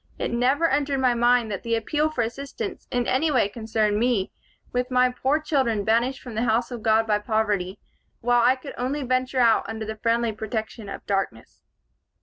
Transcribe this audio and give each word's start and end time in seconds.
It 0.17 0.31
never 0.33 0.67
entered 0.67 0.99
my 0.99 1.13
mind 1.13 1.51
that 1.51 1.61
the 1.61 1.75
appeal 1.75 2.09
for 2.09 2.23
assistance 2.23 2.87
in 2.89 3.05
any 3.05 3.29
way 3.29 3.47
concerned 3.47 3.99
me, 3.99 4.31
with 4.73 4.89
my 4.89 5.11
poor 5.11 5.39
children 5.39 5.83
banished 5.83 6.21
from 6.21 6.33
the 6.33 6.41
house 6.45 6.71
of 6.71 6.81
God 6.81 7.05
by 7.05 7.19
poverty, 7.19 7.77
while 8.19 8.41
I 8.41 8.55
could 8.55 8.73
only 8.79 9.03
venture 9.03 9.37
out 9.41 9.69
under 9.69 9.85
the 9.85 9.97
friendly 10.01 10.31
protection 10.31 10.89
of 10.89 11.05
darkness. 11.05 11.61